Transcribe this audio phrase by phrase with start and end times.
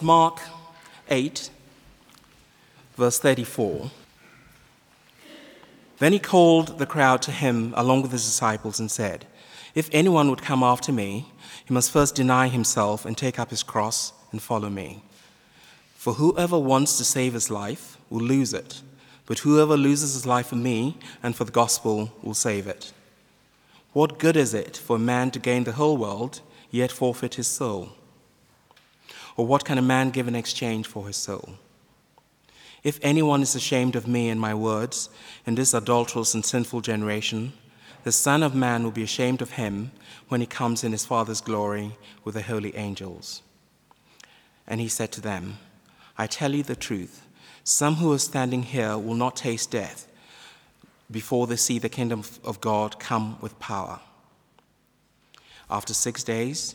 [0.00, 0.40] Mark
[1.10, 1.50] 8,
[2.96, 3.90] verse 34.
[5.98, 9.26] Then he called the crowd to him along with his disciples and said,
[9.74, 11.26] If anyone would come after me,
[11.64, 15.02] he must first deny himself and take up his cross and follow me.
[15.96, 18.82] For whoever wants to save his life will lose it,
[19.26, 22.92] but whoever loses his life for me and for the gospel will save it.
[23.94, 26.40] What good is it for a man to gain the whole world,
[26.70, 27.97] yet forfeit his soul?
[29.38, 31.50] Or what can a man give in exchange for his soul?
[32.82, 35.10] If anyone is ashamed of me and my words
[35.46, 37.52] in this adulterous and sinful generation,
[38.02, 39.92] the Son of Man will be ashamed of him
[40.26, 43.42] when he comes in his Father's glory with the holy angels.
[44.66, 45.58] And he said to them,
[46.16, 47.24] I tell you the truth,
[47.62, 50.08] some who are standing here will not taste death
[51.08, 54.00] before they see the kingdom of God come with power.
[55.70, 56.74] After six days,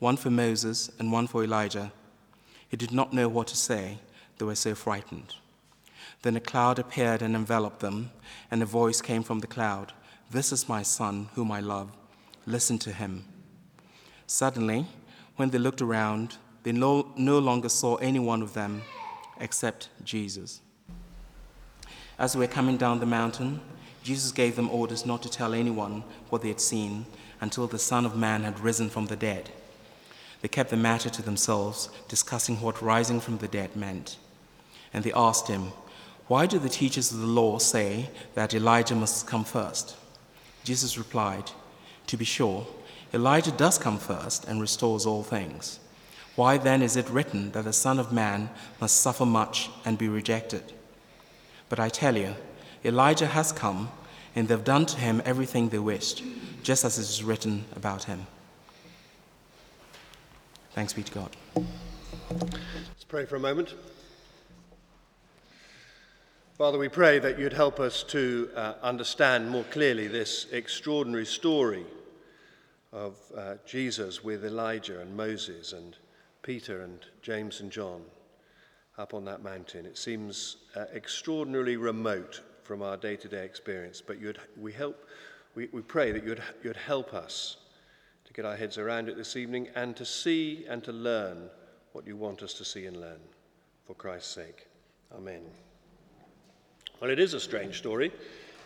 [0.00, 1.92] one for Moses and one for Elijah.
[2.68, 3.98] He did not know what to say,
[4.38, 5.34] they were so frightened.
[6.22, 8.10] Then a cloud appeared and enveloped them,
[8.50, 9.92] and a voice came from the cloud
[10.30, 11.90] This is my son, whom I love.
[12.46, 13.24] Listen to him.
[14.26, 14.86] Suddenly,
[15.36, 18.82] when they looked around, they no, no longer saw any one of them
[19.40, 20.60] except Jesus.
[22.18, 23.60] As they were coming down the mountain,
[24.02, 27.06] Jesus gave them orders not to tell anyone what they had seen
[27.40, 29.50] until the Son of Man had risen from the dead.
[30.40, 34.16] They kept the matter to themselves, discussing what rising from the dead meant.
[34.92, 35.72] And they asked him,
[36.28, 39.96] Why do the teachers of the law say that Elijah must come first?
[40.64, 41.50] Jesus replied,
[42.06, 42.66] To be sure,
[43.12, 45.80] Elijah does come first and restores all things.
[46.36, 48.50] Why then is it written that the Son of Man
[48.80, 50.72] must suffer much and be rejected?
[51.68, 52.34] But I tell you,
[52.84, 53.90] Elijah has come,
[54.34, 56.22] and they've done to him everything they wished,
[56.62, 58.26] just as it is written about him.
[60.80, 61.36] Thanks be to God.
[62.30, 63.74] Let's pray for a moment.
[66.56, 71.84] Father, we pray that you'd help us to uh, understand more clearly this extraordinary story
[72.94, 75.98] of uh, Jesus with Elijah and Moses and
[76.40, 78.00] Peter and James and John
[78.96, 79.84] up on that mountain.
[79.84, 84.16] It seems uh, extraordinarily remote from our day to day experience, but
[84.58, 85.06] we, help,
[85.54, 87.58] we, we pray that you'd, you'd help us
[88.30, 91.50] to get our heads around it this evening and to see and to learn
[91.90, 93.18] what you want us to see and learn.
[93.84, 94.68] For Christ's sake.
[95.16, 95.42] Amen.
[97.00, 98.12] Well, it is a strange story.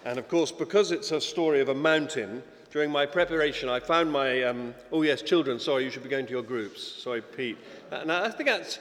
[0.05, 2.43] And of course, because it's a story of a mountain,
[2.73, 6.27] during my preparation, I found my, um, oh yes, children, sorry, you should be going
[6.27, 6.83] to your groups.
[6.83, 7.57] Sorry, Pete.
[8.05, 8.81] Now, I think that's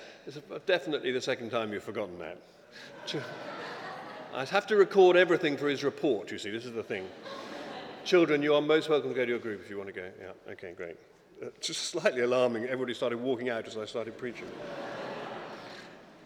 [0.66, 2.41] definitely the second time you've forgotten that.
[4.33, 7.07] I'd have to record everything for his report, you see, this is the thing.
[8.06, 10.09] Children, you are most welcome to go to your group if you want to go.
[10.19, 10.97] Yeah, okay, great.
[11.41, 12.66] Uh, just slightly alarming.
[12.66, 14.47] Everybody started walking out as I started preaching.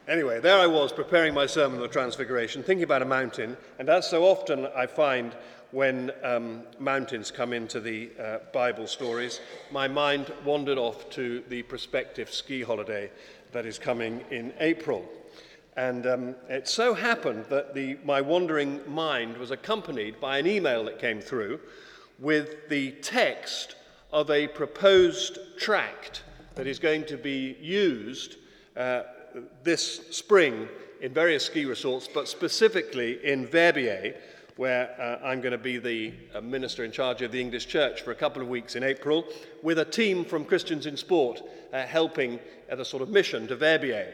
[0.08, 3.90] anyway, there I was preparing my sermon on the Transfiguration, thinking about a mountain, and
[3.90, 5.36] as so often I find
[5.70, 9.40] when um, mountains come into the uh, Bible stories,
[9.72, 13.12] my mind wandered off to the prospective ski holiday
[13.52, 15.08] that is coming in April.
[15.78, 20.84] And um, it so happened that the, my wandering mind was accompanied by an email
[20.86, 21.60] that came through
[22.18, 23.76] with the text
[24.12, 26.24] of a proposed tract
[26.56, 28.38] that is going to be used
[28.76, 29.04] uh,
[29.64, 30.68] this spring
[31.00, 34.16] in various ski resorts, but specifically in Verbier,
[34.56, 38.02] where uh, I'm going to be the uh, minister in charge of the English Church
[38.02, 39.26] for a couple of weeks in April,
[39.62, 43.56] with a team from Christians in Sport uh, helping at a sort of mission to
[43.56, 44.12] Verbier.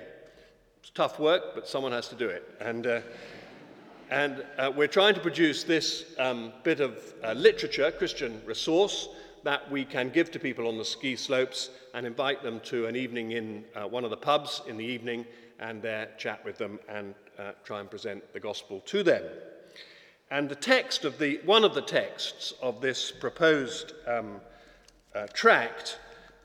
[0.95, 2.47] Tough work, but someone has to do it.
[2.61, 3.01] And, uh,
[4.11, 9.09] and uh, we're trying to produce this um, bit of uh, literature, Christian resource,
[9.41, 12.95] that we can give to people on the ski slopes and invite them to an
[12.95, 15.25] evening in uh, one of the pubs in the evening
[15.59, 19.23] and there chat with them and uh, try and present the gospel to them.
[20.29, 24.39] And the text of the, one of the texts of this proposed um,
[25.15, 25.97] uh, tract,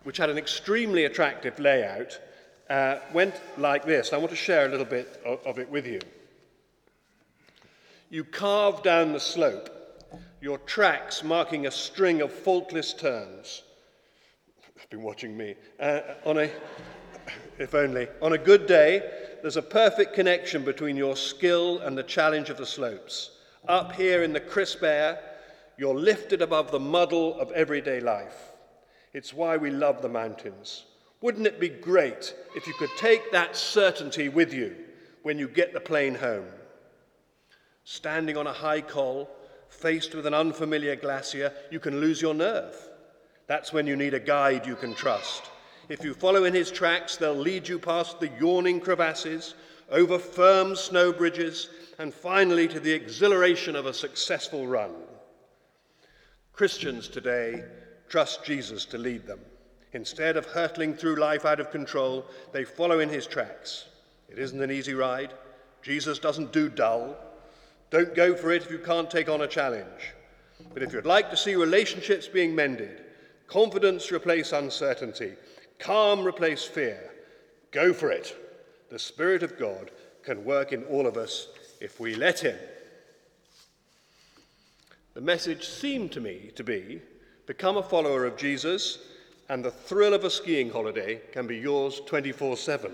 [0.05, 2.19] which had an extremely attractive layout,
[2.71, 4.13] uh, went like this.
[4.13, 6.01] I want to share a little bit of, of it with you.
[8.11, 9.71] You carve down the slope,
[10.41, 13.63] your tracks marking a string of faultless turns.
[14.81, 15.55] I've been watching me.
[15.79, 16.51] Uh, on a,
[17.59, 18.09] if only.
[18.23, 19.03] On a good day,
[19.43, 23.33] there's a perfect connection between your skill and the challenge of the slopes.
[23.67, 25.19] Up here in the crisp air,
[25.77, 28.53] you're lifted above the muddle of everyday life.
[29.13, 30.85] It's why we love the mountains.
[31.21, 34.77] Wouldn't it be great if you could take that certainty with you
[35.23, 36.47] when you get the plane home?
[37.85, 39.29] Standing on a high col,
[39.69, 42.77] faced with an unfamiliar glacier, you can lose your nerve.
[43.47, 45.51] That's when you need a guide you can trust.
[45.89, 49.55] If you follow in his tracks, they'll lead you past the yawning crevasses,
[49.91, 54.93] over firm snow bridges, and finally to the exhilaration of a successful run.
[56.53, 57.65] Christians today
[58.09, 59.41] trust Jesus to lead them.
[59.99, 63.87] Instead of hurtling through life out of control, they follow in his tracks.
[64.29, 65.35] It isn't an easy ride.
[65.83, 67.17] Jesus doesn't do dull.
[67.91, 70.15] Don't go for it if you can't take on a challenge.
[70.73, 73.07] But if you'd like to see relationships being mended,
[73.49, 75.33] confidence replace uncertainty,
[75.81, 77.11] calm replace fear,
[77.73, 78.37] go for it.
[78.93, 79.91] The Spirit of God
[80.23, 81.49] can work in all of us
[81.81, 82.57] if we let Him.
[85.15, 87.03] The message seemed to me to be
[87.47, 88.99] become a follower of Jesus,
[89.49, 92.93] and the thrill of a skiing holiday can be yours 24 7.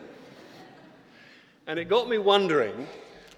[1.67, 2.87] And it got me wondering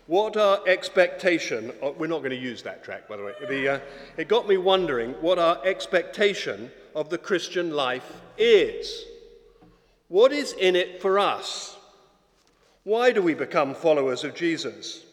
[0.07, 3.69] what our expectation, oh, we're not going to use that track by the way, the,
[3.69, 3.81] uh,
[4.17, 9.05] it got me wondering what our expectation of the Christian life is.
[10.09, 11.77] What is in it for us?
[12.85, 15.06] Why do we become followers of Jesus?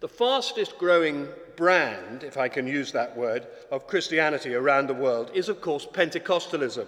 [0.00, 5.30] The fastest growing brand, if I can use that word, of Christianity around the world
[5.32, 6.86] is, of course, Pentecostalism.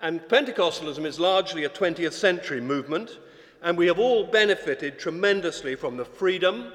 [0.00, 3.18] And Pentecostalism is largely a 20th century movement,
[3.62, 6.72] and we have all benefited tremendously from the freedom,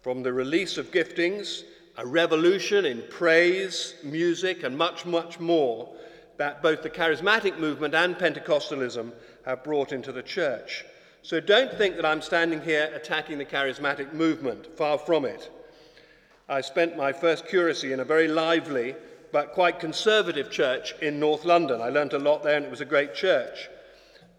[0.00, 1.64] from the release of giftings,
[1.98, 5.92] a revolution in praise, music, and much, much more
[6.38, 9.12] that both the charismatic movement and Pentecostalism
[9.44, 10.84] have brought into the church.
[11.22, 15.50] So don't think that I'm standing here attacking the charismatic movement, far from it.
[16.48, 18.94] I spent my first curacy in a very lively
[19.32, 21.82] but quite conservative church in North London.
[21.82, 23.68] I learnt a lot there and it was a great church.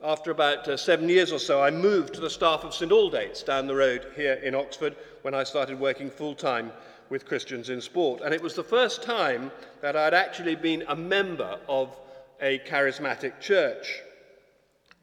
[0.03, 3.43] After about uh, seven years or so, I moved to the staff of St Aldate's
[3.43, 6.71] down the road here in Oxford when I started working full time
[7.09, 8.21] with Christians in sport.
[8.21, 11.95] And it was the first time that I'd actually been a member of
[12.41, 14.01] a charismatic church.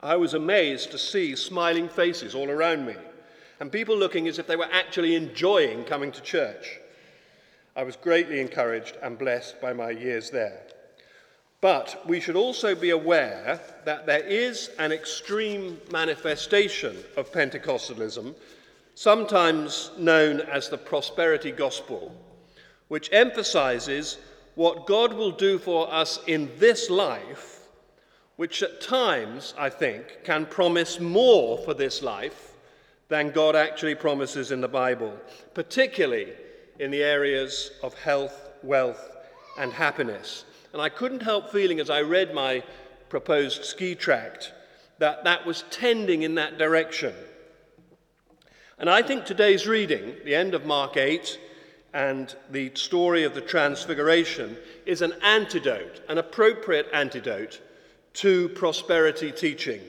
[0.07, 2.95] I was amazed to see smiling faces all around me
[3.59, 6.79] and people looking as if they were actually enjoying coming to church.
[7.75, 10.63] I was greatly encouraged and blessed by my years there.
[11.61, 18.33] But we should also be aware that there is an extreme manifestation of Pentecostalism
[18.95, 22.15] sometimes known as the prosperity gospel,
[22.87, 24.19] which emphasizes
[24.55, 27.56] what God will do for us in this life,
[28.37, 32.53] which at times, I think, can promise more for this life
[33.09, 35.15] than God actually promises in the Bible,
[35.55, 36.33] particularly
[36.79, 39.17] in the areas of health, wealth,
[39.59, 40.45] and happiness.
[40.73, 42.63] And I couldn't help feeling as I read my
[43.09, 44.53] proposed ski tract
[44.99, 47.15] that that was tending in that direction.
[48.79, 51.39] And I think today's reading, the end of Mark 8
[51.95, 57.61] and the story of the Transfiguration, is an antidote, an appropriate antidote
[58.17, 59.81] to prosperity teaching.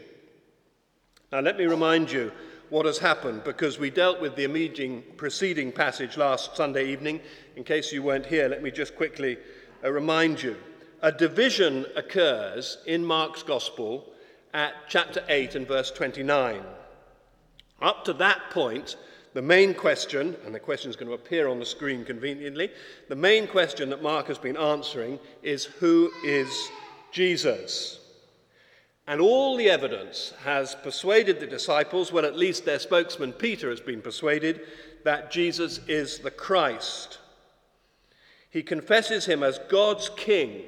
[1.31, 2.31] Now, let me remind you
[2.69, 7.21] what has happened because we dealt with the immediate preceding passage last Sunday evening.
[7.55, 9.37] In case you weren't here, let me just quickly
[9.81, 10.57] uh, remind you.
[11.01, 14.11] A division occurs in Mark's Gospel
[14.53, 16.63] at chapter 8 and verse 29.
[17.81, 18.97] Up to that point,
[19.35, 22.71] the main question, and the question is going to appear on the screen conveniently,
[23.07, 26.49] the main question that Mark has been answering is who is
[27.11, 27.99] Jesus?
[29.07, 33.79] And all the evidence has persuaded the disciples, well, at least their spokesman Peter has
[33.79, 34.61] been persuaded,
[35.05, 37.19] that Jesus is the Christ.
[38.49, 40.63] He confesses him as God's king,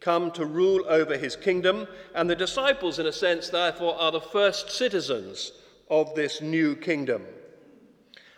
[0.00, 4.20] come to rule over his kingdom, and the disciples, in a sense, therefore, are the
[4.20, 5.52] first citizens
[5.88, 7.24] of this new kingdom.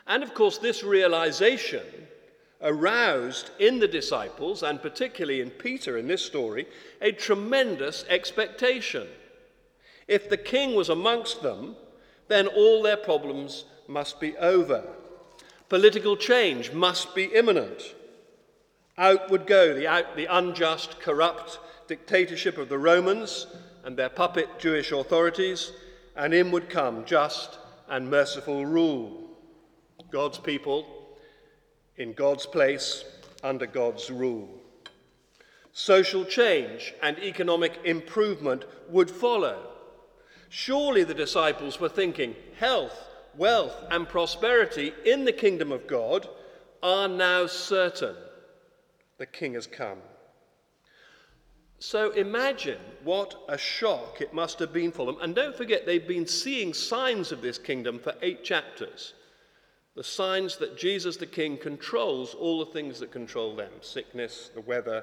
[0.06, 1.82] And of course, this realization
[2.62, 6.66] aroused in the disciples, and particularly in Peter in this story,
[7.00, 9.08] a tremendous expectation.
[10.06, 11.76] If the king was amongst them,
[12.28, 14.84] then all their problems must be over.
[15.68, 17.94] Political change must be imminent.
[18.96, 21.58] Out would go the, out, the unjust, corrupt
[21.88, 23.46] dictatorship of the Romans
[23.84, 25.72] and their puppet Jewish authorities,
[26.16, 27.58] and in would come just
[27.88, 29.30] and merciful rule.
[30.10, 30.86] God's people
[31.96, 33.04] in God's place
[33.42, 34.48] under God's rule.
[35.72, 39.73] Social change and economic improvement would follow.
[40.56, 46.28] Surely the disciples were thinking health, wealth, and prosperity in the kingdom of God
[46.80, 48.14] are now certain.
[49.18, 49.98] The king has come.
[51.80, 55.16] So imagine what a shock it must have been for them.
[55.20, 59.14] And don't forget, they've been seeing signs of this kingdom for eight chapters.
[59.96, 64.60] The signs that Jesus the King controls all the things that control them sickness, the
[64.60, 65.02] weather,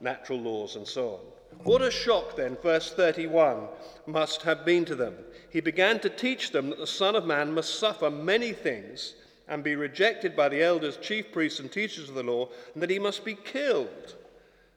[0.00, 1.37] natural laws, and so on.
[1.64, 3.68] What a shock, then, verse 31
[4.06, 5.14] must have been to them.
[5.50, 9.14] He began to teach them that the Son of Man must suffer many things
[9.48, 12.90] and be rejected by the elders, chief priests, and teachers of the law, and that
[12.90, 14.14] he must be killed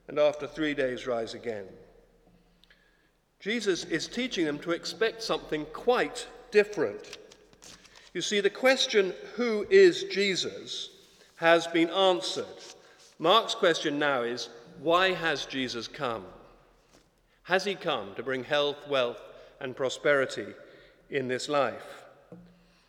[0.08, 1.66] and after three days rise again.
[3.40, 7.18] Jesus is teaching them to expect something quite different.
[8.14, 10.90] You see, the question, who is Jesus,
[11.36, 12.46] has been answered.
[13.18, 14.48] Mark's question now is,
[14.80, 16.24] why has Jesus come?
[17.52, 19.20] Has he come to bring health, wealth,
[19.60, 20.46] and prosperity
[21.10, 22.02] in this life?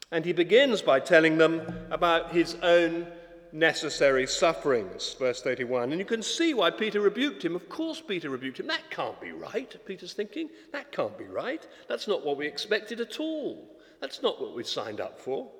[0.09, 3.05] And he begins by telling them about his own
[3.51, 5.91] necessary sufferings, verse 31.
[5.91, 7.57] And you can see why Peter rebuked him.
[7.57, 8.67] Of course, Peter rebuked him.
[8.67, 10.47] That can't be right, Peter's thinking.
[10.71, 11.67] That can't be right.
[11.89, 13.67] That's not what we expected at all.
[13.99, 15.51] That's not what we signed up for.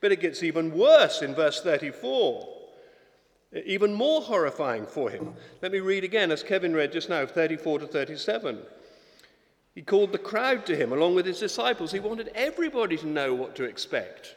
[0.00, 2.55] But it gets even worse in verse 34
[3.64, 5.34] even more horrifying for him.
[5.62, 8.58] Let me read again, as Kevin read just now, 34 to 37.
[9.74, 11.92] He called the crowd to him along with his disciples.
[11.92, 14.34] He wanted everybody to know what to expect.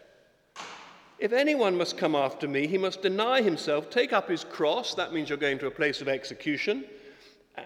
[1.17, 5.13] If anyone must come after me, he must deny himself, take up his cross, that
[5.13, 6.85] means you're going to a place of execution,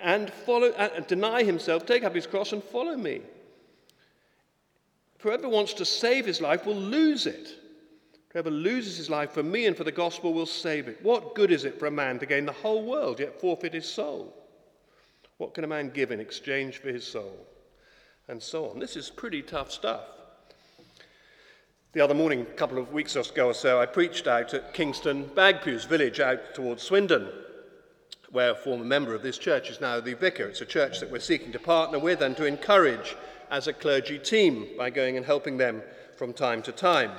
[0.01, 3.21] and follow, uh, deny himself, take up his cross, and follow me.
[5.19, 7.55] Whoever wants to save his life will lose it.
[8.33, 11.03] Whoever loses his life for me and for the gospel will save it.
[11.03, 13.87] What good is it for a man to gain the whole world yet forfeit his
[13.87, 14.33] soul?
[15.37, 17.45] What can a man give in exchange for his soul?
[18.27, 18.79] And so on.
[18.79, 20.01] This is pretty tough stuff.
[21.91, 25.25] The other morning, a couple of weeks ago or so, I preached out at Kingston
[25.25, 27.29] Bagpuize village out towards Swindon,
[28.31, 30.45] where a former member of this church is now the vicar.
[30.45, 33.15] It's a church that we're seeking to partner with and to encourage
[33.51, 35.83] as a clergy team by going and helping them
[36.17, 37.11] from time to time.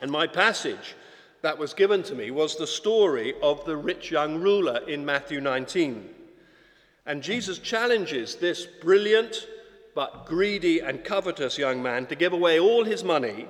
[0.00, 0.94] And my passage
[1.42, 5.40] that was given to me was the story of the rich young ruler in Matthew
[5.40, 6.08] 19.
[7.06, 9.46] And Jesus challenges this brilliant
[9.94, 13.46] but greedy and covetous young man to give away all his money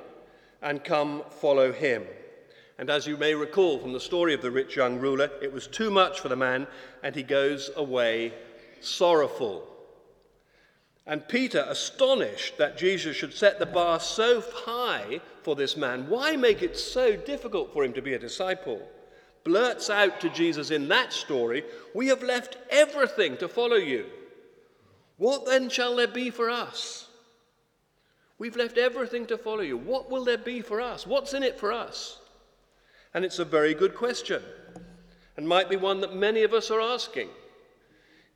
[0.63, 2.05] and come follow him.
[2.79, 5.67] And as you may recall from the story of the rich young ruler, it was
[5.67, 6.67] too much for the man,
[7.03, 8.35] and he goes away
[8.81, 9.67] sorrowful.
[11.07, 16.35] And Peter, astonished that Jesus should set the bar so high for this man, why
[16.35, 18.83] make it so difficult for him to be a disciple?
[19.45, 21.63] Blurts out to Jesus in that story,
[21.95, 24.07] We have left everything to follow you.
[25.19, 27.07] What then shall there be for us?
[28.39, 29.79] We've left everything to follow you.
[29.79, 31.07] What will there be for us?
[31.07, 32.19] What's in it for us?
[33.15, 34.43] And it's a very good question,
[35.37, 37.29] and might be one that many of us are asking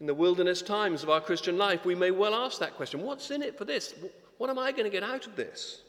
[0.01, 3.31] in the wilderness times of our Christian life, we may well ask that question What's
[3.31, 3.95] in it for this?
[4.39, 5.83] What am I going to get out of this?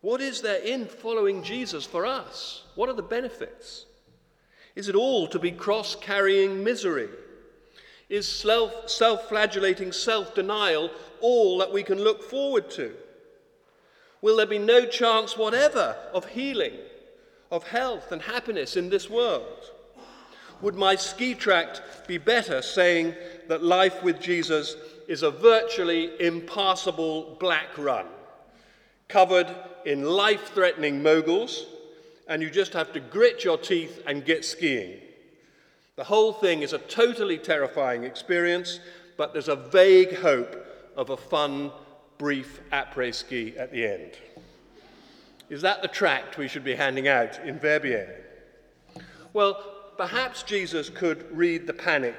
[0.00, 2.64] What is there in following Jesus for us?
[2.74, 3.86] What are the benefits?
[4.74, 7.08] Is it all to be cross carrying misery?
[8.08, 12.94] Is self flagellating self denial all that we can look forward to?
[14.22, 16.74] Will there be no chance whatever of healing,
[17.52, 19.70] of health and happiness in this world?
[20.60, 23.14] Would my ski tract be better saying
[23.46, 28.06] that life with Jesus is a virtually impassable black run,
[29.08, 31.66] covered in life threatening moguls,
[32.26, 35.00] and you just have to grit your teeth and get skiing?
[35.96, 38.80] The whole thing is a totally terrifying experience,
[39.16, 40.64] but there's a vague hope
[40.96, 41.72] of a fun,
[42.18, 44.12] brief après ski at the end.
[45.48, 48.24] Is that the tract we should be handing out in Verbier?
[49.32, 52.14] Well, perhaps Jesus could read the panic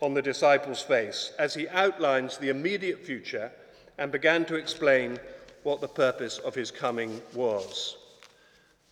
[0.00, 3.50] on the disciples' face as he outlines the immediate future
[3.98, 5.18] and began to explain
[5.64, 7.96] what the purpose of his coming was.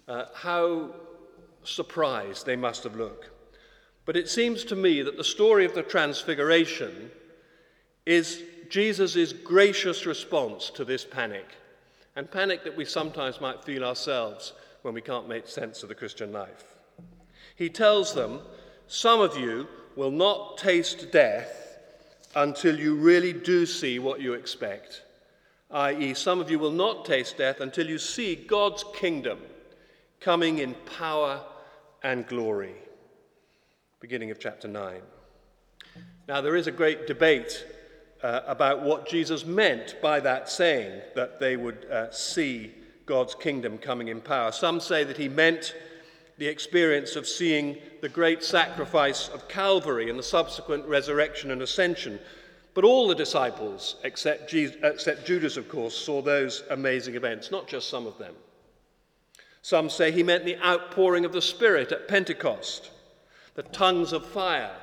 [0.09, 0.91] Uh, how
[1.63, 3.31] surprised they must have looked.
[4.05, 7.11] But it seems to me that the story of the Transfiguration
[8.05, 11.47] is Jesus' gracious response to this panic,
[12.17, 14.53] and panic that we sometimes might feel ourselves
[14.83, 16.76] when we can't make sense of the Christian life.
[17.57, 18.41] He tells them,
[18.87, 21.79] Some of you will not taste death
[22.35, 25.03] until you really do see what you expect.
[25.71, 29.39] I.e., some of you will not taste death until you see God's kingdom
[30.21, 31.41] coming in power
[32.03, 32.75] and glory.
[34.01, 35.01] Beginning of chapter 9.
[36.29, 37.65] Now, there is a great debate
[38.23, 42.73] uh, about what Jesus meant by that saying, that they would uh, see
[43.07, 44.53] God's kingdom coming in power.
[44.53, 45.75] Some say that he meant
[46.39, 52.19] the experience of seeing the great sacrifice of Calvary and the subsequent resurrection and ascension.
[52.75, 57.67] But all the disciples, except, Jesus, except Judas, of course, saw those amazing events, not
[57.67, 58.35] just some of them.
[59.63, 62.91] Some say he meant the outpouring of the Spirit at Pentecost,
[63.55, 64.77] the tongues of fire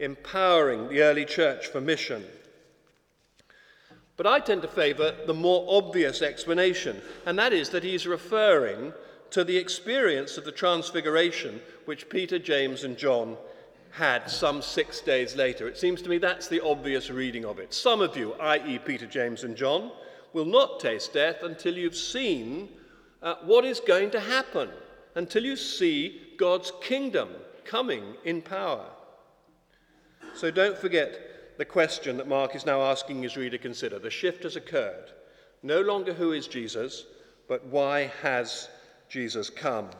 [0.00, 2.24] empowering the early church for mission.
[4.16, 8.92] But I tend to favour the more obvious explanation, and that is that he's referring
[9.30, 13.36] to the experience of the Transfiguration which Peter, James, and John
[13.90, 15.66] had some six days later.
[15.68, 17.74] It seems to me that's the obvious reading of it.
[17.74, 19.90] Some of you, i.e., Peter, James, and John,
[20.32, 22.68] will not taste death until you've seen
[23.22, 24.70] uh, what is going to happen,
[25.16, 27.28] until you see God's kingdom
[27.64, 28.86] coming in power.
[30.34, 33.98] So don't forget the question that Mark is now asking his reader consider.
[33.98, 35.10] The shift has occurred.
[35.62, 37.04] No longer who is Jesus,
[37.48, 38.68] but why has
[39.10, 39.90] Jesus come.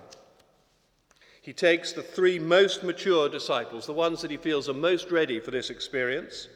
[1.43, 5.41] He takes the three most mature disciples, the ones that he feels are most ready
[5.41, 6.49] for this experience,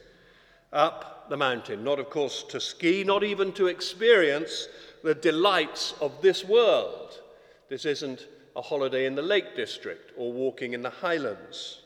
[0.71, 1.83] up the mountain.
[1.83, 4.67] Not, of course, to ski, not even to experience
[5.03, 7.19] the delights of this world.
[7.67, 11.81] This isn't a holiday in the Lake District or walking in the highlands.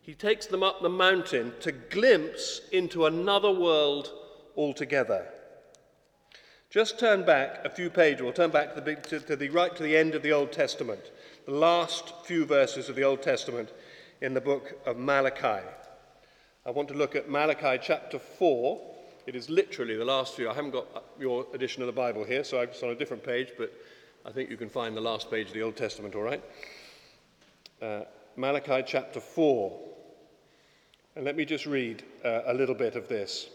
[0.00, 4.10] He takes them up the mountain to glimpse into another world
[4.56, 5.26] altogether.
[6.72, 9.76] Just turn back a few pages, or turn back to the, to, to the right
[9.76, 11.10] to the end of the Old Testament,
[11.44, 13.68] the last few verses of the Old Testament
[14.22, 15.62] in the book of Malachi.
[16.64, 18.80] I want to look at Malachi chapter 4.
[19.26, 20.48] It is literally the last few.
[20.48, 20.86] I haven't got
[21.20, 23.70] your edition of the Bible here, so it's on a different page, but
[24.24, 26.42] I think you can find the last page of the Old Testament, all right?
[27.82, 28.00] Uh,
[28.36, 29.78] Malachi chapter 4.
[31.16, 33.50] And let me just read uh, a little bit of this.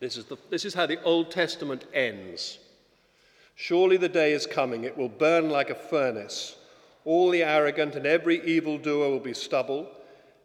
[0.00, 2.58] This is, the, this is how the Old Testament ends.
[3.56, 6.56] Surely the day is coming, it will burn like a furnace.
[7.04, 9.90] All the arrogant and every evildoer will be stubble,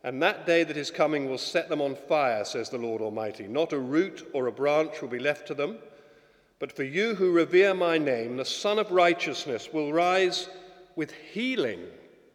[0.03, 3.47] and that day that is coming will set them on fire, says the Lord Almighty.
[3.47, 5.77] Not a root or a branch will be left to them.
[6.59, 10.49] But for you who revere my name, the Sun of Righteousness will rise
[10.95, 11.81] with healing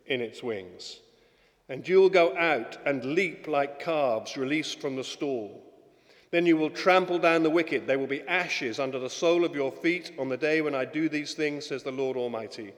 [0.06, 1.00] in its wings.
[1.68, 5.67] And you will go out and leap like calves released from the stall.
[6.30, 7.86] Then you will trample down the wicked.
[7.86, 10.84] They will be ashes under the sole of your feet on the day when I
[10.84, 12.72] do these things, says the Lord Almighty.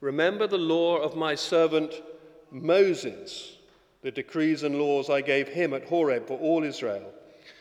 [0.00, 2.02] Remember the law of my servant
[2.50, 3.56] Moses,
[4.02, 7.12] the decrees and laws I gave him at Horeb for all Israel.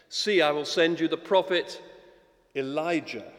[0.10, 1.82] See, I will send you the prophet
[2.56, 3.32] Elijah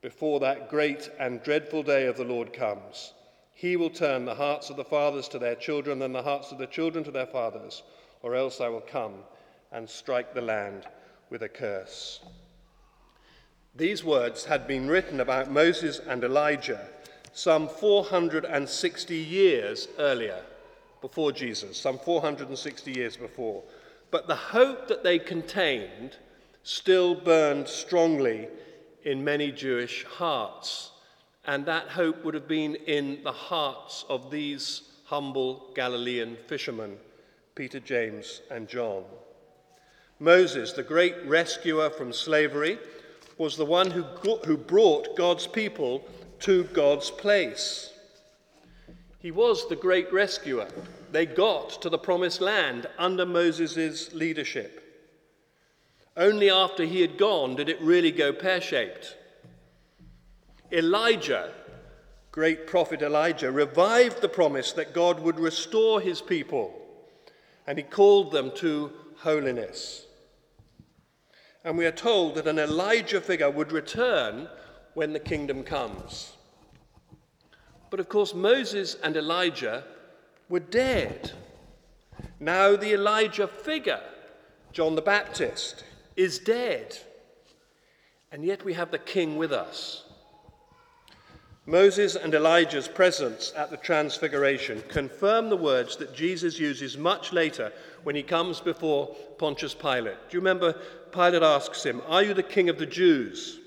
[0.00, 3.12] before that great and dreadful day of the Lord comes.
[3.52, 6.58] He will turn the hearts of the fathers to their children and the hearts of
[6.58, 7.82] the children to their fathers,
[8.22, 9.14] or else I will come
[9.72, 10.86] and strike the land
[11.30, 12.20] with a curse.
[13.74, 16.88] These words had been written about Moses and Elijah
[17.36, 20.42] some 460 years earlier,
[21.02, 23.62] before Jesus, some 460 years before.
[24.10, 26.16] But the hope that they contained
[26.62, 28.48] still burned strongly
[29.04, 30.92] in many Jewish hearts.
[31.44, 36.96] And that hope would have been in the hearts of these humble Galilean fishermen,
[37.54, 39.04] Peter, James, and John.
[40.18, 42.78] Moses, the great rescuer from slavery,
[43.38, 44.02] was the one who,
[44.46, 46.04] who brought God's people
[46.40, 47.92] to God's place.
[49.18, 50.68] He was the great rescuer.
[51.12, 54.82] They got to the promised land under Moses' leadership.
[56.16, 59.16] Only after he had gone did it really go pear shaped.
[60.72, 61.52] Elijah,
[62.32, 66.74] great prophet Elijah, revived the promise that God would restore his people,
[67.66, 70.05] and he called them to holiness.
[71.66, 74.46] And we are told that an Elijah figure would return
[74.94, 76.32] when the kingdom comes.
[77.90, 79.82] But of course, Moses and Elijah
[80.48, 81.32] were dead.
[82.38, 84.00] Now, the Elijah figure,
[84.70, 85.82] John the Baptist,
[86.14, 86.98] is dead.
[88.30, 90.04] And yet we have the king with us.
[91.68, 97.72] Moses and Elijah's presence at the Transfiguration confirm the words that Jesus uses much later
[98.04, 100.16] when he comes before Pontius Pilate.
[100.30, 100.74] Do you remember?
[101.10, 103.58] Pilate asks him, Are you the king of the Jews?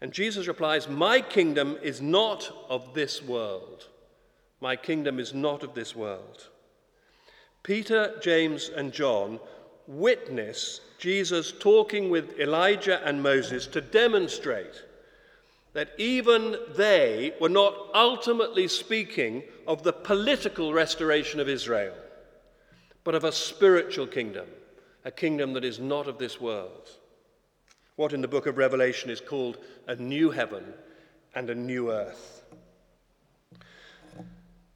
[0.00, 3.88] And Jesus replies, My kingdom is not of this world.
[4.60, 6.48] My kingdom is not of this world.
[7.64, 9.40] Peter, James, and John
[9.88, 14.84] witness Jesus talking with Elijah and Moses to demonstrate
[15.72, 21.94] that even they were not ultimately speaking of the political restoration of Israel,
[23.04, 24.46] but of a spiritual kingdom,
[25.04, 26.90] a kingdom that is not of this world.
[27.96, 30.64] What in the book of Revelation is called a new heaven
[31.34, 32.44] and a new earth.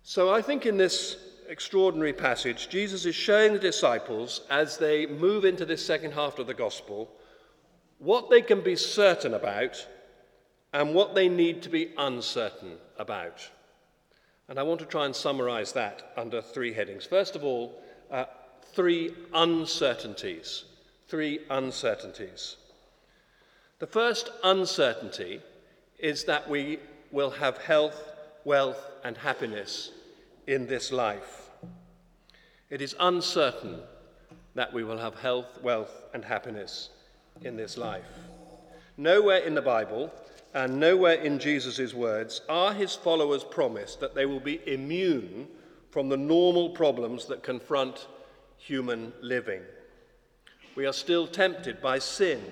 [0.02, 1.16] So I think in this
[1.48, 6.46] extraordinary passage, Jesus is showing the disciples as they move into this second half of
[6.46, 7.10] the gospel
[7.98, 9.86] what they can be certain about
[10.76, 13.48] and what they need to be uncertain about.
[14.46, 17.06] And I want to try and summarize that under three headings.
[17.06, 18.26] First of all, uh,
[18.74, 20.64] three uncertainties.
[21.08, 22.56] Three uncertainties.
[23.78, 25.40] The first uncertainty
[25.98, 26.78] is that we
[27.10, 28.12] will have health,
[28.44, 29.92] wealth, and happiness
[30.46, 31.48] in this life.
[32.68, 33.80] It is uncertain
[34.54, 36.90] that we will have health, wealth, and happiness
[37.40, 38.12] in this life.
[38.98, 40.12] Nowhere in the Bible
[40.56, 45.46] and nowhere in Jesus' words are his followers promised that they will be immune
[45.90, 48.06] from the normal problems that confront
[48.56, 49.60] human living.
[50.74, 52.42] We are still tempted by sin.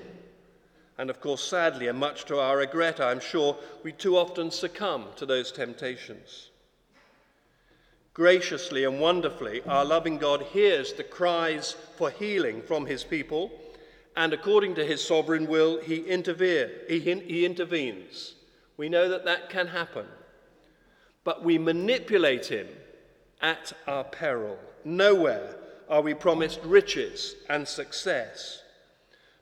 [0.98, 5.06] And of course, sadly, and much to our regret, I'm sure, we too often succumb
[5.16, 6.50] to those temptations.
[8.12, 13.50] Graciously and wonderfully, our loving God hears the cries for healing from his people,
[14.16, 18.34] and according to his sovereign will, he, he intervenes.
[18.76, 20.06] We know that that can happen.
[21.24, 22.68] But we manipulate him
[23.40, 24.58] at our peril.
[24.84, 25.56] Nowhere
[25.88, 28.62] are we promised riches and success.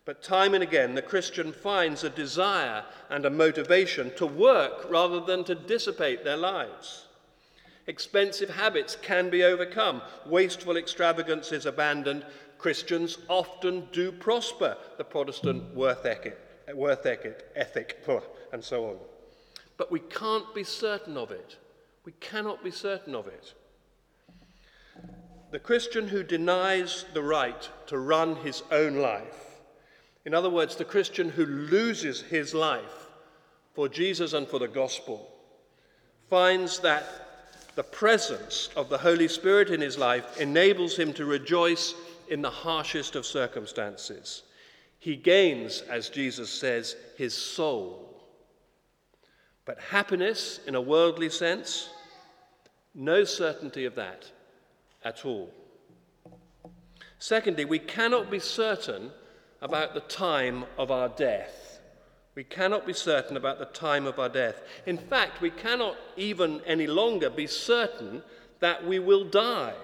[0.04, 5.20] But time and again, the Christian finds a desire and a motivation to work rather
[5.20, 7.06] than to dissipate their lives.
[7.86, 12.24] Expensive habits can be overcome, wasteful extravagance is abandoned.
[12.62, 16.38] Christians often do prosper, the Protestant worth ethic,
[16.72, 17.04] worth
[17.56, 18.06] ethic,
[18.52, 18.96] and so on.
[19.76, 21.56] But we can't be certain of it.
[22.04, 23.54] We cannot be certain of it.
[25.50, 29.58] The Christian who denies the right to run his own life,
[30.24, 33.08] in other words, the Christian who loses his life
[33.74, 35.32] for Jesus and for the gospel,
[36.30, 37.04] finds that
[37.74, 41.94] the presence of the Holy Spirit in his life enables him to rejoice
[42.32, 44.44] in the harshest of circumstances.
[44.98, 48.22] He gains, as Jesus says, his soul.
[49.66, 51.90] But happiness, in a worldly sense,
[52.94, 54.30] no certainty of that
[55.04, 55.52] at all.
[57.18, 59.10] Secondly, we cannot be certain
[59.60, 61.80] about the time of our death.
[62.34, 64.62] We cannot be certain about the time of our death.
[64.86, 68.22] In fact, we cannot even any longer be certain
[68.60, 69.74] that we will die.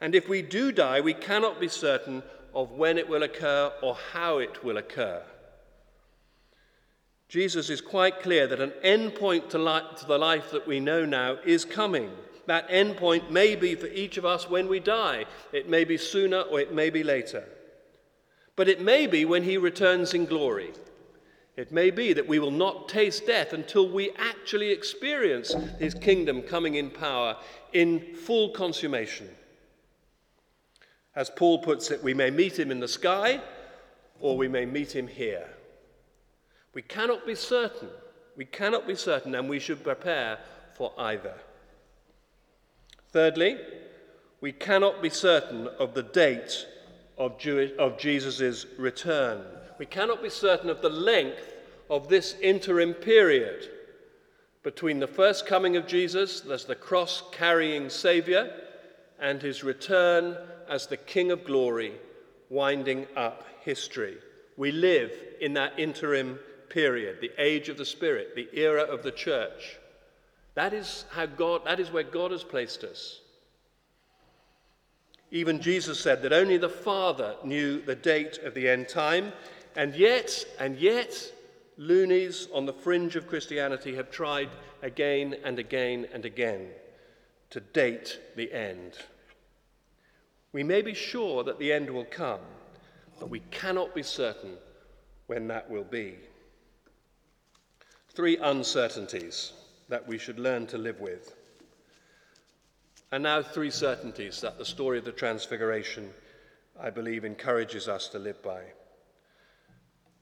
[0.00, 2.22] And if we do die, we cannot be certain
[2.54, 5.22] of when it will occur or how it will occur.
[7.28, 11.04] Jesus is quite clear that an end point to, to the life that we know
[11.04, 12.10] now is coming.
[12.46, 15.26] That end point may be for each of us when we die.
[15.52, 17.44] It may be sooner or it may be later.
[18.56, 20.72] But it may be when he returns in glory.
[21.56, 26.42] It may be that we will not taste death until we actually experience his kingdom
[26.42, 27.36] coming in power
[27.72, 29.28] in full consummation.
[31.14, 33.40] As Paul puts it, we may meet him in the sky
[34.20, 35.48] or we may meet him here.
[36.74, 37.88] We cannot be certain.
[38.36, 40.38] We cannot be certain, and we should prepare
[40.74, 41.34] for either.
[43.12, 43.58] Thirdly,
[44.40, 46.66] we cannot be certain of the date
[47.18, 49.44] of, Jewish, of Jesus' return.
[49.78, 51.52] We cannot be certain of the length
[51.90, 53.68] of this interim period
[54.62, 58.48] between the first coming of Jesus as the cross carrying Saviour
[59.18, 60.36] and his return
[60.70, 61.92] as the King of glory,
[62.48, 64.16] winding up history.
[64.56, 69.10] We live in that interim period, the age of the Spirit, the era of the
[69.10, 69.78] church.
[70.54, 73.20] That is how God, that is where God has placed us.
[75.30, 79.32] Even Jesus said that only the Father knew the date of the end time,
[79.76, 81.32] and yet, and yet,
[81.76, 84.50] loonies on the fringe of Christianity have tried
[84.82, 86.68] again and again and again
[87.50, 88.98] to date the end.
[90.52, 92.40] We may be sure that the end will come,
[93.18, 94.54] but we cannot be certain
[95.26, 96.14] when that will be.
[98.08, 99.52] Three uncertainties
[99.88, 101.36] that we should learn to live with.
[103.12, 106.10] And now, three certainties that the story of the Transfiguration,
[106.80, 108.62] I believe, encourages us to live by.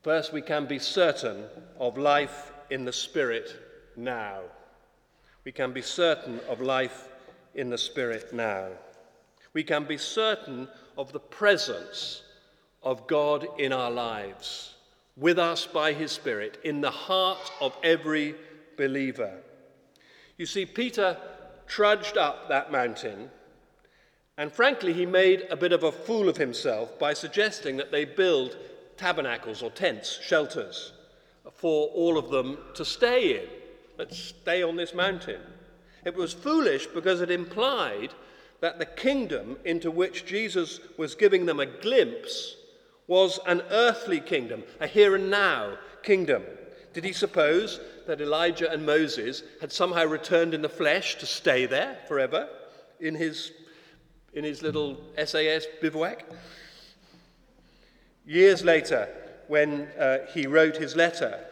[0.03, 1.45] First, we can be certain
[1.79, 3.55] of life in the Spirit
[3.97, 4.41] now.
[5.45, 7.09] We can be certain of life
[7.55, 8.69] in the Spirit now.
[9.53, 12.23] We can be certain of the presence
[12.83, 14.75] of God in our lives,
[15.17, 18.35] with us by His Spirit, in the heart of every
[18.77, 19.41] believer.
[20.37, 21.17] You see, Peter
[21.67, 23.31] trudged up that mountain
[24.39, 28.05] And frankly, he made a bit of a fool of himself by suggesting that they
[28.05, 28.57] build
[28.97, 30.93] tabernacles or tents, shelters,
[31.53, 33.49] for all of them to stay in.
[33.99, 35.41] Let's stay on this mountain.
[36.05, 38.15] It was foolish because it implied
[38.61, 42.57] that the kingdom into which Jesus was giving them a glimpse
[43.07, 46.43] was an earthly kingdom, a here and now kingdom.
[46.93, 51.67] Did he suppose that Elijah and Moses had somehow returned in the flesh to stay
[51.67, 52.49] there forever
[53.01, 53.53] in his,
[54.33, 56.25] in his little SAS bivouac?
[58.27, 59.09] Years later,
[59.47, 61.45] when uh, he wrote his letter,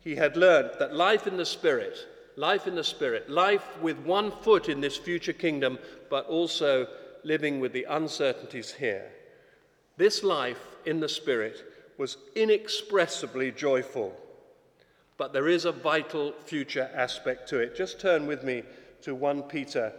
[0.00, 1.98] he had learned that life in the Spirit,
[2.36, 5.78] life in the Spirit, life with one foot in this future kingdom,
[6.10, 6.86] but also
[7.24, 9.10] living with the uncertainties here,
[9.96, 11.64] this life in the Spirit
[11.98, 14.14] was inexpressibly joyful.
[15.16, 17.74] But there is a vital future aspect to it.
[17.74, 18.62] Just turn with me
[19.02, 19.92] to 1 Peter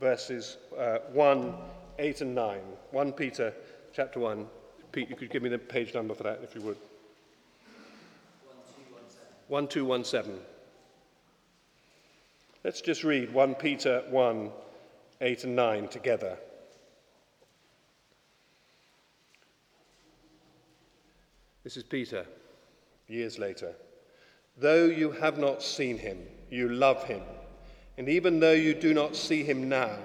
[0.00, 1.54] verses uh, 1,
[1.98, 2.60] 8 and 9.
[2.90, 3.54] 1 Peter
[3.92, 4.46] chapter 1.
[4.90, 6.76] Pete, you could give me the page number for that if you would.
[9.46, 10.40] 1217.
[12.68, 14.50] Let's just read 1 Peter 1,
[15.22, 16.36] 8 and 9 together.
[21.64, 22.26] This is Peter,
[23.06, 23.74] years later.
[24.58, 26.18] Though you have not seen him,
[26.50, 27.22] you love him.
[27.96, 29.96] And even though you do not see him now,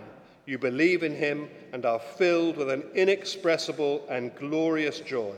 [0.46, 5.36] you believe in him and are filled with an inexpressible and glorious joy,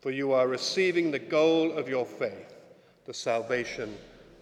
[0.00, 2.54] for you are receiving the goal of your faith,
[3.04, 3.94] the salvation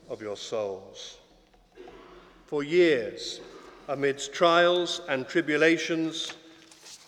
[0.09, 1.18] of your souls.
[2.54, 3.40] For years,
[3.88, 6.34] amidst trials and tribulations,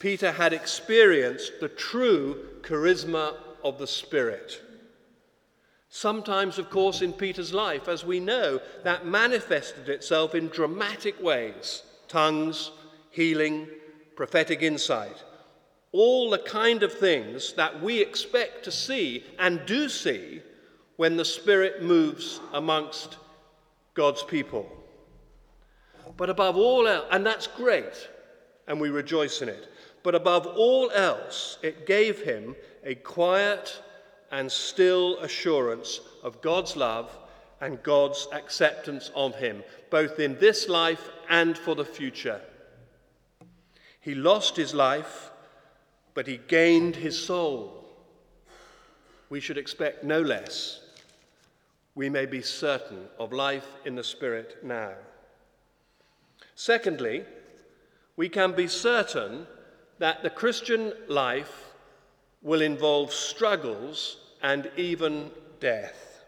[0.00, 4.60] Peter had experienced the true charisma of the Spirit.
[5.88, 11.84] Sometimes, of course, in Peter's life, as we know, that manifested itself in dramatic ways
[12.08, 12.72] tongues,
[13.12, 13.68] healing,
[14.16, 15.22] prophetic insight.
[15.92, 20.42] All the kind of things that we expect to see and do see
[20.96, 23.16] when the Spirit moves amongst
[23.94, 24.82] God's people.
[26.16, 28.08] But above all else, and that's great,
[28.66, 29.68] and we rejoice in it.
[30.02, 33.82] But above all else, it gave him a quiet
[34.30, 37.16] and still assurance of God's love
[37.60, 42.40] and God's acceptance of him, both in this life and for the future.
[44.00, 45.30] He lost his life,
[46.14, 47.84] but he gained his soul.
[49.28, 50.80] We should expect no less.
[51.94, 54.92] We may be certain of life in the Spirit now.
[56.56, 57.22] Secondly,
[58.16, 59.46] we can be certain
[59.98, 61.74] that the Christian life
[62.40, 66.24] will involve struggles and even death.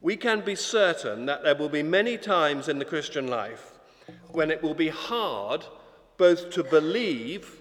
[0.00, 3.72] We can be certain that there will be many times in the Christian life
[4.30, 5.64] when it will be hard
[6.16, 7.58] both to believe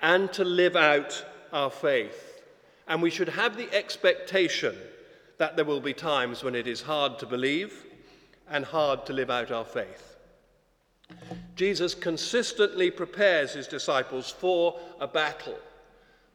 [0.00, 2.42] and to live out our faith.
[2.86, 4.76] And we should have the expectation
[5.38, 7.84] that there will be times when it is hard to believe
[8.48, 10.17] and hard to live out our faith.
[11.58, 15.58] Jesus consistently prepares his disciples for a battle.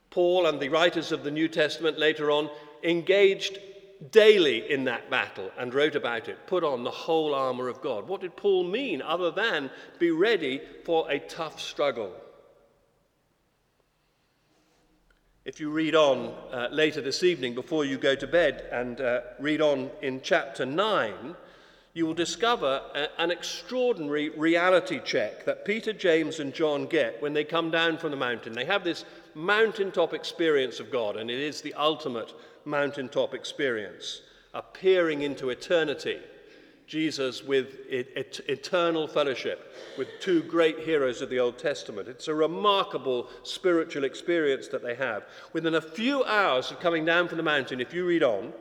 [0.09, 2.49] Paul and the writers of the New Testament later on
[2.83, 3.57] engaged
[4.11, 6.45] daily in that battle and wrote about it.
[6.45, 8.07] Put on the whole armor of God.
[8.07, 12.11] What did Paul mean other than be ready for a tough struggle?
[15.45, 19.21] If you read on uh, later this evening before you go to bed and uh,
[19.39, 21.35] read on in chapter 9,
[21.93, 27.33] you will discover a, an extraordinary reality check that Peter, James, and John get when
[27.33, 28.53] they come down from the mountain.
[28.53, 32.33] They have this mountaintop experience of God, and it is the ultimate
[32.65, 34.21] mountaintop experience,
[34.53, 36.19] appearing into eternity.
[36.85, 42.09] Jesus with et- eternal fellowship with two great heroes of the Old Testament.
[42.09, 45.23] It's a remarkable spiritual experience that they have.
[45.53, 48.51] Within a few hours of coming down from the mountain, if you read on,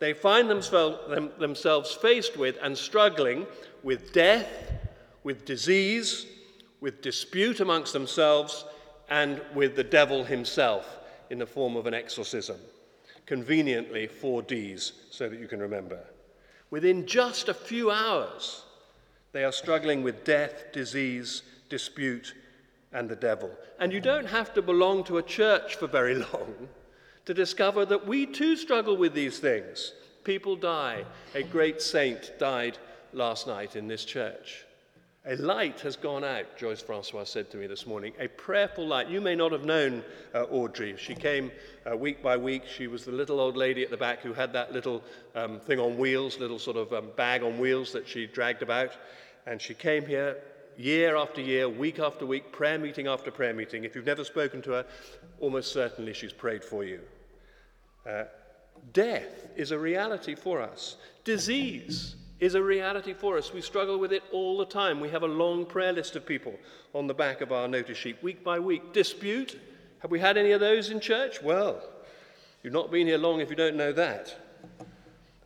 [0.00, 3.46] they find themselves faced with and struggling
[3.82, 4.48] with death,
[5.24, 6.26] with disease,
[6.80, 8.64] with dispute amongst themselves,
[9.10, 10.98] and with the devil himself
[11.30, 12.56] in the form of an exorcism.
[13.26, 16.00] Conveniently, four D's so that you can remember.
[16.70, 18.64] Within just a few hours,
[19.32, 22.34] they are struggling with death, disease, dispute,
[22.92, 23.50] and the devil.
[23.78, 26.68] And you don't have to belong to a church for very long
[27.28, 29.92] to discover that we too struggle with these things.
[30.24, 31.04] People die.
[31.34, 32.78] A great saint died
[33.12, 34.64] last night in this church.
[35.26, 38.14] A light has gone out, Joyce Francois said to me this morning.
[38.18, 39.08] A prayerful light.
[39.08, 40.02] You may not have known
[40.34, 40.96] uh, Audrey.
[40.96, 41.50] She came
[41.84, 42.62] uh, week by week.
[42.66, 45.78] She was the little old lady at the back who had that little um, thing
[45.78, 48.92] on wheels, little sort of um, bag on wheels that she dragged about.
[49.46, 50.38] And she came here
[50.78, 53.84] year after year, week after week, prayer meeting after prayer meeting.
[53.84, 54.86] If you've never spoken to her,
[55.40, 57.00] almost certainly she's prayed for you.
[58.92, 60.96] Death is a reality for us.
[61.24, 63.52] Disease is a reality for us.
[63.52, 65.00] We struggle with it all the time.
[65.00, 66.54] We have a long prayer list of people
[66.94, 68.92] on the back of our notice sheet, week by week.
[68.92, 69.58] Dispute.
[70.00, 71.42] Have we had any of those in church?
[71.42, 71.82] Well,
[72.62, 74.36] you've not been here long if you don't know that.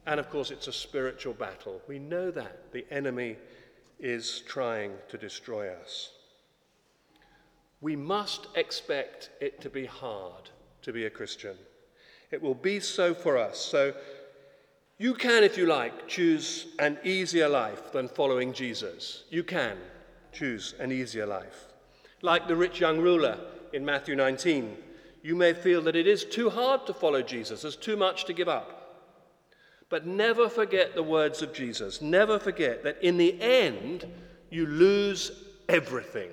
[0.07, 1.81] And of course, it's a spiritual battle.
[1.89, 2.73] We know that.
[2.73, 3.37] The enemy
[3.99, 6.11] is trying to destroy us.
[7.81, 10.51] We must expect it to be hard
[10.83, 11.57] to be a Christian.
[12.33, 13.61] It will be so for us.
[13.61, 13.95] So
[14.99, 19.25] you can, if you like, choose an easier life than following Jesus.
[19.31, 19.77] You can
[20.33, 21.67] choose an easier life.
[22.23, 23.39] Like the rich young ruler
[23.73, 24.77] in Matthew 19,
[25.23, 28.33] you may feel that it is too hard to follow Jesus, there's too much to
[28.33, 28.79] give up.
[29.89, 32.01] But never forget the words of Jesus.
[32.01, 34.07] Never forget that in the end,
[34.51, 35.33] you lose
[35.69, 36.31] everything.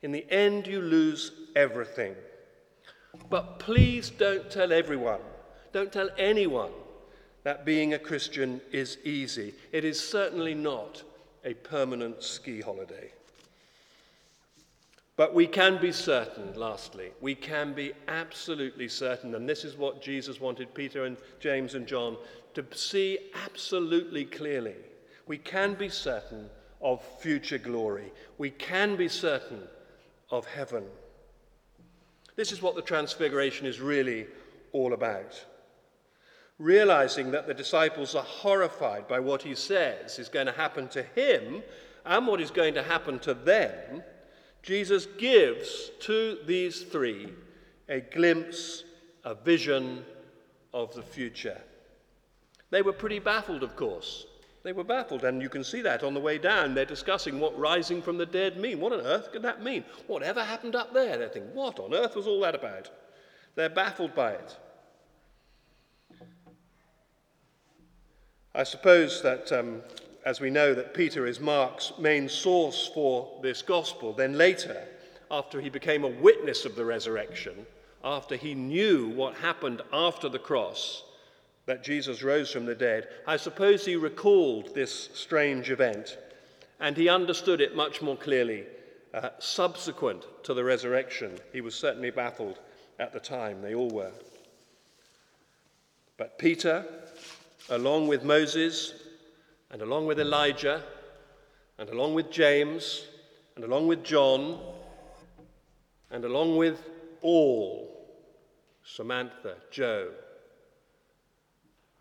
[0.00, 2.14] In the end, you lose everything.
[3.30, 5.20] But please don't tell everyone,
[5.72, 6.72] don't tell anyone
[7.42, 9.54] that being a Christian is easy.
[9.72, 11.02] It is certainly not
[11.44, 13.12] a permanent ski holiday.
[15.16, 20.02] But we can be certain, lastly, we can be absolutely certain, and this is what
[20.02, 22.16] Jesus wanted Peter and James and John
[22.54, 24.74] to see absolutely clearly.
[25.26, 26.50] We can be certain
[26.80, 28.12] of future glory.
[28.38, 29.62] We can be certain
[30.30, 30.84] of heaven.
[32.36, 34.26] This is what the Transfiguration is really
[34.72, 35.44] all about.
[36.58, 41.02] Realizing that the disciples are horrified by what he says is going to happen to
[41.02, 41.62] him
[42.04, 44.02] and what is going to happen to them,
[44.62, 47.32] Jesus gives to these three
[47.88, 48.84] a glimpse,
[49.24, 50.04] a vision
[50.72, 51.60] of the future.
[52.70, 54.26] They were pretty baffled, of course.
[54.64, 56.74] They were baffled, and you can see that on the way down.
[56.74, 58.80] They're discussing what rising from the dead mean.
[58.80, 59.84] What on earth could that mean?
[60.06, 61.18] Whatever happened up there?
[61.18, 62.90] They're thinking, what on earth was all that about?
[63.56, 64.56] They're baffled by it.
[68.54, 69.82] I suppose that, um,
[70.24, 74.82] as we know, that Peter is Mark's main source for this gospel, then later,
[75.30, 77.66] after he became a witness of the resurrection,
[78.02, 81.04] after he knew what happened after the cross,
[81.66, 86.18] that Jesus rose from the dead, I suppose he recalled this strange event
[86.80, 88.64] and he understood it much more clearly
[89.14, 91.38] uh, subsequent to the resurrection.
[91.52, 92.58] He was certainly baffled
[92.98, 94.12] at the time, they all were.
[96.16, 96.84] But Peter,
[97.70, 98.94] along with Moses,
[99.70, 100.82] and along with Elijah,
[101.78, 103.06] and along with James,
[103.56, 104.60] and along with John,
[106.10, 106.84] and along with
[107.22, 107.90] all,
[108.84, 110.10] Samantha, Joe,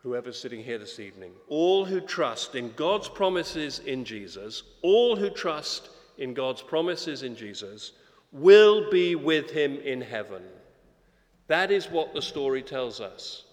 [0.03, 5.29] whoever's sitting here this evening, all who trust in God's promises in Jesus, all who
[5.29, 7.93] trust in God's promises in Jesus,
[8.33, 10.43] will be with him in heaven.
[11.47, 13.45] That is what the story tells us.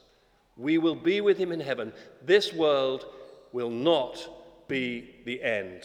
[0.56, 1.92] We will be with him in heaven.
[2.20, 3.06] This world
[3.52, 4.18] will not
[4.66, 5.84] be the end.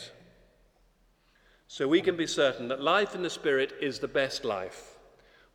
[1.67, 4.97] So we can be certain that life in the Spirit is the best life.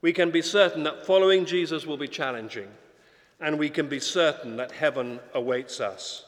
[0.03, 2.69] We can be certain that following Jesus will be challenging
[3.41, 6.25] and we can be certain that heaven awaits us.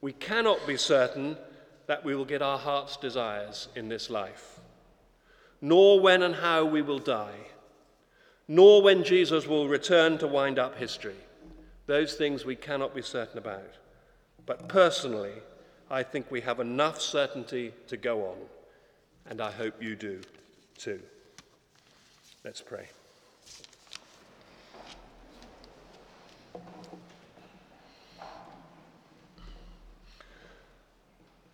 [0.00, 1.36] We cannot be certain
[1.86, 4.60] that we will get our heart's desires in this life,
[5.60, 7.46] nor when and how we will die,
[8.46, 11.16] nor when Jesus will return to wind up history.
[11.86, 13.78] Those things we cannot be certain about.
[14.46, 15.32] But personally,
[15.90, 18.36] I think we have enough certainty to go on,
[19.28, 20.20] and I hope you do
[20.78, 21.00] too.
[22.44, 22.86] Let's pray.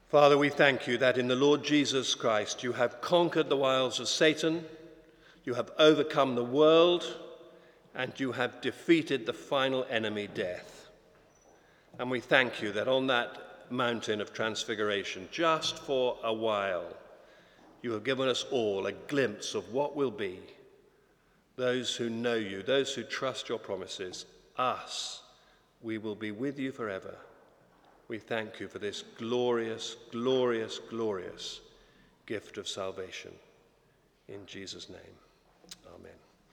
[0.09, 3.99] Father, we thank you that in the Lord Jesus Christ you have conquered the wiles
[3.99, 4.65] of Satan,
[5.45, 7.17] you have overcome the world,
[7.93, 10.91] and you have defeated the final enemy, death.
[11.99, 13.37] And we thank you that on that
[13.69, 16.87] mountain of transfiguration, just for a while,
[17.83, 20.39] you have given us all a glimpse of what will be.
[21.57, 24.25] Those who know you, those who trust your promises,
[24.57, 25.23] us,
[25.83, 27.17] we will be with you forever
[28.09, 31.61] we thank you for this glorious, glorious, glorious
[32.27, 33.33] gift of salvation.
[34.29, 35.26] In Jesus' name.